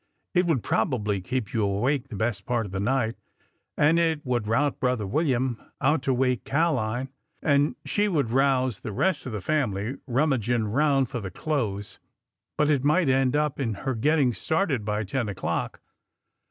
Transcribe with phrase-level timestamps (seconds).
[0.33, 3.17] ''It would probably keep you awake the best part of the night,
[3.77, 7.09] and it would rout brother William out to wake Ca'line,
[7.43, 11.99] and she would rouse the rest of the family rummaging around for the clothes,—
[12.57, 15.79] but it might end in her getting started by ten o'clock